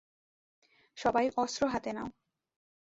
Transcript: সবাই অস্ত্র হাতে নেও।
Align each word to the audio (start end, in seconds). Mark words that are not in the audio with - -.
সবাই 0.97 1.25
অস্ত্র 1.37 1.61
হাতে 1.67 1.91
নেও। 1.93 2.07